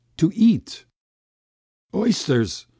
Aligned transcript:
To 0.17 0.31
eat! 0.33 0.85
"Oysters! 1.93 2.65